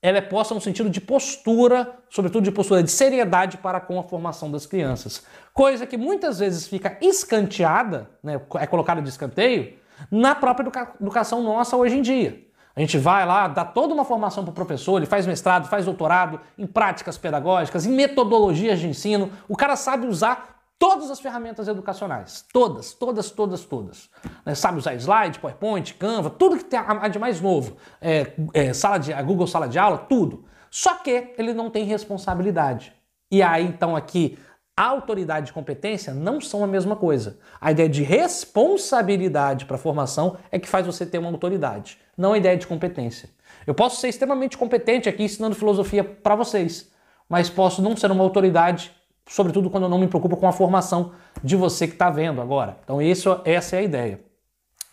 Ela 0.00 0.18
é 0.18 0.20
posta 0.20 0.54
no 0.54 0.60
sentido 0.60 0.88
de 0.88 1.00
postura, 1.00 1.98
sobretudo 2.08 2.44
de 2.44 2.52
postura 2.52 2.82
de 2.82 2.90
seriedade 2.90 3.56
para 3.56 3.80
com 3.80 3.98
a 3.98 4.02
formação 4.04 4.50
das 4.50 4.64
crianças. 4.64 5.24
Coisa 5.52 5.86
que 5.86 5.96
muitas 5.96 6.38
vezes 6.38 6.68
fica 6.68 6.96
escanteada, 7.00 8.08
né, 8.22 8.40
é 8.60 8.66
colocada 8.66 9.02
de 9.02 9.08
escanteio, 9.08 9.76
na 10.10 10.36
própria 10.36 10.62
educa 10.62 10.92
educação 11.00 11.42
nossa 11.42 11.76
hoje 11.76 11.98
em 11.98 12.02
dia. 12.02 12.46
A 12.76 12.80
gente 12.80 12.96
vai 12.96 13.26
lá, 13.26 13.48
dá 13.48 13.64
toda 13.64 13.92
uma 13.92 14.04
formação 14.04 14.44
para 14.44 14.52
o 14.52 14.54
professor, 14.54 14.98
ele 14.98 15.06
faz 15.06 15.26
mestrado, 15.26 15.68
faz 15.68 15.84
doutorado 15.84 16.40
em 16.56 16.64
práticas 16.64 17.18
pedagógicas, 17.18 17.84
em 17.84 17.90
metodologias 17.90 18.78
de 18.78 18.86
ensino. 18.86 19.32
O 19.48 19.56
cara 19.56 19.74
sabe 19.74 20.06
usar 20.06 20.57
todas 20.78 21.10
as 21.10 21.20
ferramentas 21.20 21.66
educacionais. 21.68 22.44
Todas, 22.52 22.92
todas, 22.92 23.30
todas, 23.30 23.64
todas. 23.64 24.08
Né? 24.44 24.54
Sabe 24.54 24.78
usar 24.78 24.94
slide, 24.94 25.38
PowerPoint, 25.38 25.94
Canva, 25.94 26.30
tudo 26.30 26.56
que 26.56 26.64
tem 26.64 26.80
de 27.10 27.18
mais 27.18 27.40
novo. 27.40 27.76
É, 28.00 28.32
é, 28.54 28.72
sala 28.72 28.98
de, 28.98 29.12
a 29.12 29.20
Google 29.22 29.46
Sala 29.46 29.68
de 29.68 29.78
Aula, 29.78 29.98
tudo. 29.98 30.44
Só 30.70 30.94
que 30.96 31.34
ele 31.36 31.52
não 31.52 31.70
tem 31.70 31.84
responsabilidade. 31.84 32.92
E 33.30 33.42
aí, 33.42 33.64
então, 33.66 33.96
aqui, 33.96 34.38
a 34.76 34.84
autoridade 34.84 35.50
e 35.50 35.52
competência 35.52 36.14
não 36.14 36.40
são 36.40 36.62
a 36.62 36.66
mesma 36.66 36.94
coisa. 36.94 37.38
A 37.60 37.72
ideia 37.72 37.88
de 37.88 38.04
responsabilidade 38.04 39.66
para 39.66 39.74
a 39.74 39.78
formação 39.78 40.36
é 40.52 40.58
que 40.58 40.68
faz 40.68 40.86
você 40.86 41.04
ter 41.04 41.18
uma 41.18 41.28
autoridade, 41.28 41.98
não 42.16 42.32
a 42.32 42.38
ideia 42.38 42.56
de 42.56 42.66
competência. 42.66 43.28
Eu 43.66 43.74
posso 43.74 44.00
ser 44.00 44.08
extremamente 44.08 44.56
competente 44.56 45.08
aqui 45.08 45.24
ensinando 45.24 45.56
filosofia 45.56 46.04
para 46.04 46.36
vocês, 46.36 46.92
mas 47.28 47.50
posso 47.50 47.82
não 47.82 47.96
ser 47.96 48.10
uma 48.12 48.22
autoridade, 48.22 48.92
sobretudo 49.28 49.70
quando 49.70 49.84
eu 49.84 49.88
não 49.88 49.98
me 49.98 50.08
preocupo 50.08 50.36
com 50.36 50.48
a 50.48 50.52
formação 50.52 51.12
de 51.44 51.54
você 51.54 51.86
que 51.86 51.92
está 51.92 52.10
vendo 52.10 52.40
agora. 52.40 52.78
Então, 52.82 53.00
isso, 53.00 53.40
essa 53.44 53.76
é 53.76 53.80
a 53.80 53.82
ideia. 53.82 54.20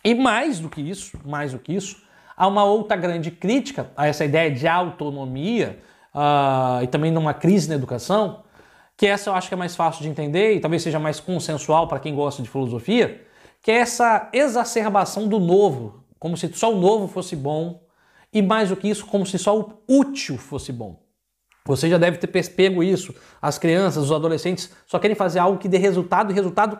E 0.03 0.13
mais 0.13 0.59
do 0.59 0.69
que 0.69 0.81
isso, 0.81 1.17
mais 1.25 1.53
do 1.53 1.59
que 1.59 1.73
isso, 1.73 2.03
há 2.37 2.47
uma 2.47 2.63
outra 2.63 2.95
grande 2.95 3.31
crítica 3.31 3.89
a 3.95 4.07
essa 4.07 4.23
ideia 4.25 4.51
de 4.51 4.67
autonomia 4.67 5.79
uh, 6.13 6.83
e 6.83 6.87
também 6.87 7.11
numa 7.11 7.33
crise 7.33 7.69
na 7.69 7.75
educação, 7.75 8.43
que 8.97 9.07
essa 9.07 9.29
eu 9.29 9.33
acho 9.33 9.47
que 9.47 9.53
é 9.53 9.57
mais 9.57 9.75
fácil 9.75 10.03
de 10.03 10.09
entender 10.09 10.55
e 10.55 10.59
talvez 10.59 10.83
seja 10.83 10.99
mais 10.99 11.19
consensual 11.19 11.87
para 11.87 11.99
quem 11.99 12.13
gosta 12.13 12.43
de 12.43 12.49
filosofia, 12.49 13.25
que 13.61 13.71
é 13.71 13.75
essa 13.75 14.29
exacerbação 14.31 15.27
do 15.27 15.39
novo, 15.39 16.03
como 16.19 16.37
se 16.37 16.51
só 16.53 16.71
o 16.71 16.79
novo 16.79 17.07
fosse 17.07 17.35
bom, 17.35 17.81
e 18.31 18.41
mais 18.41 18.69
do 18.69 18.75
que 18.75 18.89
isso, 18.89 19.05
como 19.05 19.25
se 19.25 19.39
só 19.39 19.57
o 19.57 19.73
útil 19.87 20.37
fosse 20.37 20.71
bom. 20.71 21.04
Você 21.65 21.89
já 21.89 21.97
deve 21.97 22.17
ter 22.17 22.27
pego 22.27 22.83
isso. 22.83 23.13
As 23.41 23.57
crianças, 23.57 24.03
os 24.03 24.11
adolescentes 24.11 24.71
só 24.85 24.99
querem 24.99 25.15
fazer 25.15 25.39
algo 25.39 25.57
que 25.57 25.67
dê 25.67 25.77
resultado 25.77 26.31
e 26.31 26.35
resultado 26.35 26.79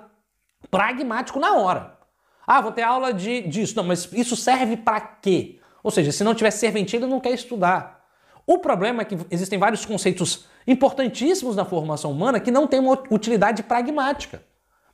pragmático 0.69 1.39
na 1.39 1.55
hora. 1.55 1.97
Ah, 2.45 2.61
vou 2.61 2.71
ter 2.71 2.83
aula 2.83 3.11
de, 3.11 3.41
disso. 3.41 3.75
Não, 3.75 3.83
mas 3.83 4.11
isso 4.13 4.35
serve 4.35 4.77
para 4.77 5.01
quê? 5.01 5.59
Ou 5.83 5.89
seja, 5.89 6.11
se 6.11 6.23
não 6.23 6.35
tiver 6.35 6.51
serventia, 6.51 6.99
ele 6.99 7.07
não 7.07 7.19
quer 7.19 7.31
estudar. 7.31 8.05
O 8.45 8.59
problema 8.59 9.01
é 9.01 9.05
que 9.05 9.17
existem 9.31 9.57
vários 9.57 9.85
conceitos 9.85 10.45
importantíssimos 10.67 11.55
na 11.55 11.65
formação 11.65 12.11
humana 12.11 12.39
que 12.39 12.51
não 12.51 12.67
têm 12.67 12.79
uma 12.79 12.93
utilidade 13.09 13.63
pragmática. 13.63 14.43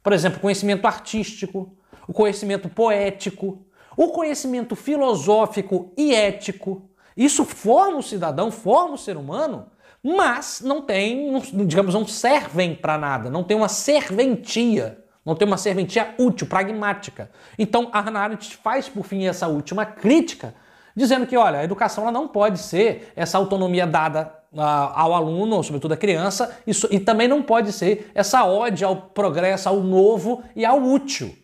Por 0.02 0.14
exemplo, 0.14 0.40
conhecimento 0.40 0.86
artístico, 0.88 1.76
o 2.08 2.14
conhecimento 2.14 2.70
poético, 2.70 3.66
o 3.98 4.10
conhecimento 4.10 4.76
filosófico 4.76 5.94
e 5.98 6.14
ético. 6.16 6.90
Isso 7.16 7.44
forma 7.44 7.98
o 7.98 8.04
cidadão, 8.04 8.52
forma 8.52 8.96
o 8.96 8.98
ser 8.98 9.18
humano, 9.18 9.71
mas 10.04 10.62
não 10.64 10.82
tem, 10.82 11.40
digamos, 11.66 11.94
não 11.94 12.08
servem 12.08 12.76
para 12.76 12.98
nada, 12.98 13.30
não 13.30 13.44
tem 13.44 13.56
uma 13.56 13.70
serventia, 13.70 14.98
não 15.26 15.36
tem 15.36 15.48
uma 15.48 15.58
serventia 15.58 16.16
útil, 16.18 16.48
pragmática. 16.48 17.30
Então, 17.58 17.90
a 17.94 18.02
Hannah 18.02 18.22
Arendt 18.22 18.58
faz, 18.58 18.90
por 18.90 19.06
fim, 19.06 19.28
essa 19.28 19.48
última 19.48 19.86
crítica 19.86 20.56
dizendo 20.96 21.26
que, 21.26 21.38
olha, 21.38 21.60
a 21.60 21.64
educação 21.64 22.04
ela 22.04 22.12
não 22.12 22.28
pode 22.28 22.60
ser 22.60 23.12
essa 23.16 23.38
autonomia 23.38 23.88
dada 23.88 24.34
uh, 24.54 24.62
ao 24.62 25.14
aluno, 25.14 25.64
sobretudo 25.64 25.94
à 25.94 25.98
criança, 25.98 26.58
isso, 26.66 26.88
e 26.92 27.00
também 27.00 27.28
não 27.28 27.42
pode 27.42 27.72
ser 27.72 28.12
essa 28.14 28.44
ode 28.46 28.84
ao 28.84 28.96
progresso, 28.96 29.70
ao 29.70 29.80
novo 29.80 30.44
e 30.56 30.66
ao 30.66 30.82
útil. 30.82 31.36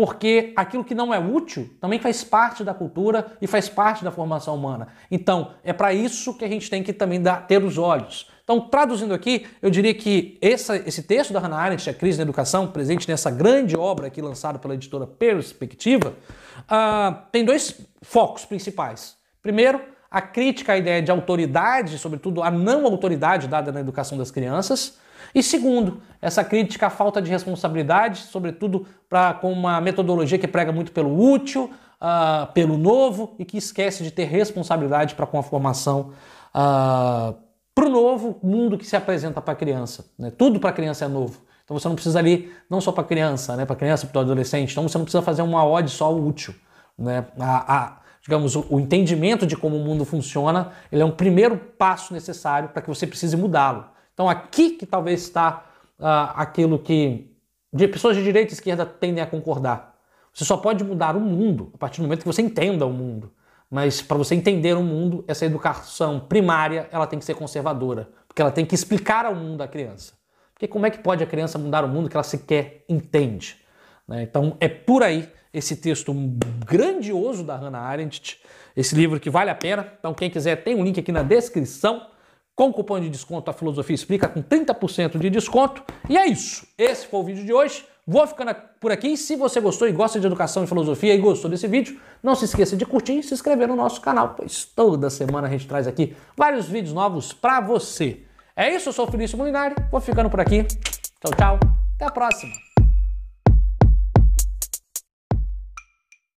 Porque 0.00 0.54
aquilo 0.56 0.82
que 0.82 0.94
não 0.94 1.12
é 1.12 1.18
útil 1.18 1.68
também 1.78 1.98
faz 1.98 2.24
parte 2.24 2.64
da 2.64 2.72
cultura 2.72 3.36
e 3.38 3.46
faz 3.46 3.68
parte 3.68 4.02
da 4.02 4.10
formação 4.10 4.54
humana. 4.54 4.88
Então, 5.10 5.50
é 5.62 5.74
para 5.74 5.92
isso 5.92 6.32
que 6.32 6.42
a 6.42 6.48
gente 6.48 6.70
tem 6.70 6.82
que 6.82 6.90
também 6.90 7.20
dar, 7.20 7.46
ter 7.46 7.62
os 7.62 7.76
olhos. 7.76 8.26
Então, 8.42 8.62
traduzindo 8.62 9.12
aqui, 9.12 9.46
eu 9.60 9.68
diria 9.68 9.92
que 9.92 10.38
essa, 10.40 10.74
esse 10.74 11.02
texto 11.02 11.34
da 11.34 11.38
Hannah 11.38 11.58
Arendt, 11.58 11.90
A 11.90 11.92
Crise 11.92 12.16
na 12.16 12.22
Educação, 12.22 12.66
presente 12.66 13.06
nessa 13.06 13.30
grande 13.30 13.76
obra 13.76 14.06
aqui 14.06 14.22
lançada 14.22 14.58
pela 14.58 14.72
editora 14.72 15.06
Perspectiva, 15.06 16.14
uh, 16.60 17.18
tem 17.30 17.44
dois 17.44 17.78
focos 18.00 18.46
principais. 18.46 19.16
Primeiro, 19.42 19.82
a 20.10 20.22
crítica 20.22 20.72
à 20.72 20.78
ideia 20.78 21.02
de 21.02 21.10
autoridade, 21.10 21.98
sobretudo 21.98 22.42
a 22.42 22.50
não 22.50 22.86
autoridade 22.86 23.46
dada 23.48 23.70
na 23.70 23.80
educação 23.80 24.16
das 24.16 24.30
crianças. 24.30 24.98
E 25.34 25.42
segundo, 25.42 26.02
essa 26.20 26.44
crítica 26.44 26.88
à 26.88 26.90
falta 26.90 27.20
de 27.20 27.30
responsabilidade, 27.30 28.20
sobretudo 28.20 28.86
pra, 29.08 29.34
com 29.34 29.52
uma 29.52 29.80
metodologia 29.80 30.38
que 30.38 30.48
prega 30.48 30.72
muito 30.72 30.92
pelo 30.92 31.18
útil, 31.32 31.70
uh, 32.00 32.52
pelo 32.52 32.76
novo 32.76 33.34
e 33.38 33.44
que 33.44 33.58
esquece 33.58 34.02
de 34.02 34.10
ter 34.10 34.24
responsabilidade 34.24 35.14
para 35.14 35.26
com 35.26 35.38
a 35.38 35.42
formação 35.42 36.12
uh, 36.54 37.34
para 37.74 37.86
o 37.86 37.88
novo 37.88 38.38
mundo 38.42 38.76
que 38.76 38.86
se 38.86 38.96
apresenta 38.96 39.40
para 39.40 39.52
a 39.52 39.56
criança. 39.56 40.04
Né? 40.18 40.30
Tudo 40.30 40.58
para 40.58 40.70
a 40.70 40.72
criança 40.72 41.04
é 41.04 41.08
novo. 41.08 41.40
Então 41.64 41.78
você 41.78 41.86
não 41.86 41.94
precisa 41.94 42.18
ali, 42.18 42.52
não 42.68 42.80
só 42.80 42.90
para 42.90 43.04
criança, 43.04 43.56
né? 43.56 43.64
para 43.64 43.76
criança, 43.76 44.06
para 44.06 44.18
o 44.18 44.22
adolescente, 44.22 44.72
então 44.72 44.88
você 44.88 44.98
não 44.98 45.04
precisa 45.04 45.22
fazer 45.22 45.42
uma 45.42 45.64
ode 45.64 45.90
só 45.90 46.12
útil. 46.12 46.54
Né? 46.98 47.24
A, 47.38 47.76
a, 47.76 47.96
digamos, 48.20 48.56
o, 48.56 48.66
o, 48.68 48.80
entendimento 48.80 49.46
de 49.46 49.56
como 49.56 49.76
o 49.76 49.80
mundo 49.80 50.04
funciona, 50.04 50.72
ele 50.90 51.00
é 51.00 51.04
um 51.04 51.12
primeiro 51.12 51.56
passo 51.56 52.12
necessário 52.12 52.70
para 52.70 52.82
que 52.82 52.88
você 52.88 53.06
precise 53.06 53.36
mudá-lo. 53.36 53.86
Então 54.20 54.28
aqui 54.28 54.72
que 54.72 54.84
talvez 54.84 55.22
está 55.22 55.64
uh, 55.98 56.36
aquilo 56.36 56.78
que 56.78 57.34
de 57.72 57.88
pessoas 57.88 58.14
de 58.14 58.22
direita 58.22 58.52
e 58.52 58.54
esquerda 58.54 58.84
tendem 58.84 59.24
a 59.24 59.26
concordar. 59.26 59.96
Você 60.30 60.44
só 60.44 60.58
pode 60.58 60.84
mudar 60.84 61.16
o 61.16 61.20
mundo 61.20 61.70
a 61.72 61.78
partir 61.78 62.02
do 62.02 62.02
momento 62.02 62.20
que 62.20 62.26
você 62.26 62.42
entenda 62.42 62.84
o 62.84 62.92
mundo. 62.92 63.32
Mas 63.70 64.02
para 64.02 64.18
você 64.18 64.34
entender 64.34 64.76
o 64.76 64.82
mundo, 64.82 65.24
essa 65.26 65.46
educação 65.46 66.20
primária 66.20 66.86
ela 66.92 67.06
tem 67.06 67.18
que 67.18 67.24
ser 67.24 67.32
conservadora, 67.32 68.10
porque 68.28 68.42
ela 68.42 68.50
tem 68.50 68.66
que 68.66 68.74
explicar 68.74 69.24
ao 69.24 69.34
mundo 69.34 69.62
a 69.62 69.66
criança. 69.66 70.12
Porque 70.52 70.68
como 70.68 70.84
é 70.84 70.90
que 70.90 70.98
pode 70.98 71.24
a 71.24 71.26
criança 71.26 71.58
mudar 71.58 71.82
o 71.82 71.88
mundo 71.88 72.10
que 72.10 72.14
ela 72.14 72.22
sequer 72.22 72.84
entende? 72.90 73.56
Né? 74.06 74.24
Então 74.24 74.54
é 74.60 74.68
por 74.68 75.02
aí 75.02 75.30
esse 75.50 75.76
texto 75.76 76.12
grandioso 76.66 77.42
da 77.42 77.56
Hannah 77.56 77.80
Arendt, 77.80 78.38
esse 78.76 78.94
livro 78.94 79.18
que 79.18 79.30
vale 79.30 79.48
a 79.48 79.54
pena. 79.54 79.90
Então 79.98 80.12
quem 80.12 80.28
quiser 80.28 80.56
tem 80.56 80.74
um 80.74 80.84
link 80.84 81.00
aqui 81.00 81.10
na 81.10 81.22
descrição. 81.22 82.10
Com 82.60 82.70
cupom 82.70 83.00
de 83.00 83.08
desconto 83.08 83.50
a 83.50 83.54
Filosofia 83.54 83.94
Explica 83.94 84.28
com 84.28 84.42
30% 84.42 85.18
de 85.18 85.30
desconto. 85.30 85.82
E 86.10 86.18
é 86.18 86.26
isso. 86.26 86.66
Esse 86.76 87.06
foi 87.06 87.20
o 87.20 87.22
vídeo 87.22 87.42
de 87.42 87.54
hoje. 87.54 87.86
Vou 88.06 88.26
ficando 88.26 88.54
por 88.78 88.92
aqui. 88.92 89.16
Se 89.16 89.34
você 89.34 89.62
gostou 89.62 89.88
e 89.88 89.92
gosta 89.92 90.20
de 90.20 90.26
educação 90.26 90.62
e 90.62 90.66
filosofia 90.66 91.14
e 91.14 91.16
gostou 91.16 91.50
desse 91.50 91.66
vídeo, 91.66 91.98
não 92.22 92.34
se 92.34 92.44
esqueça 92.44 92.76
de 92.76 92.84
curtir 92.84 93.18
e 93.18 93.22
se 93.22 93.32
inscrever 93.32 93.66
no 93.66 93.74
nosso 93.74 94.02
canal, 94.02 94.34
pois 94.36 94.66
toda 94.66 95.08
semana 95.08 95.48
a 95.48 95.50
gente 95.50 95.66
traz 95.66 95.86
aqui 95.86 96.14
vários 96.36 96.68
vídeos 96.68 96.92
novos 96.92 97.32
para 97.32 97.62
você. 97.62 98.24
É 98.54 98.68
isso, 98.74 98.90
eu 98.90 98.92
sou 98.92 99.08
o 99.08 99.10
Felício 99.10 99.38
Molinari, 99.38 99.74
vou 99.90 99.98
ficando 99.98 100.28
por 100.28 100.40
aqui. 100.40 100.64
Tchau, 100.64 101.34
tchau. 101.34 101.60
Até 101.94 102.04
a 102.04 102.10
próxima. 102.10 102.52